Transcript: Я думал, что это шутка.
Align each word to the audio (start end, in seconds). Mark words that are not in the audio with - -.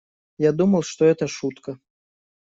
Я 0.39 0.51
думал, 0.51 0.81
что 0.81 1.05
это 1.05 1.27
шутка. 1.27 1.77